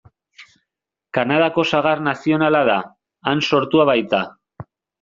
Kanadako 1.17 1.65
sagar 1.75 2.01
nazionala 2.09 2.63
da, 2.73 2.81
han 3.33 3.47
sortua 3.53 3.89
baita. 3.95 4.27